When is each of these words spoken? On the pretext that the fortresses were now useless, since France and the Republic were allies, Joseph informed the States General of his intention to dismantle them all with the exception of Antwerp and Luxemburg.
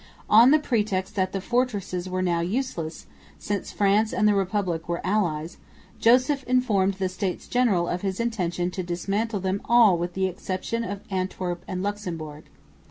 On 0.31 0.49
the 0.49 0.57
pretext 0.57 1.13
that 1.13 1.31
the 1.31 1.39
fortresses 1.39 2.09
were 2.09 2.23
now 2.23 2.39
useless, 2.39 3.05
since 3.37 3.71
France 3.71 4.11
and 4.11 4.27
the 4.27 4.33
Republic 4.33 4.89
were 4.89 4.99
allies, 5.05 5.57
Joseph 5.99 6.43
informed 6.45 6.95
the 6.95 7.07
States 7.07 7.47
General 7.47 7.87
of 7.87 8.01
his 8.01 8.19
intention 8.19 8.71
to 8.71 8.81
dismantle 8.81 9.41
them 9.41 9.61
all 9.65 9.95
with 9.99 10.15
the 10.15 10.25
exception 10.25 10.83
of 10.83 11.01
Antwerp 11.11 11.63
and 11.67 11.83
Luxemburg. 11.83 12.45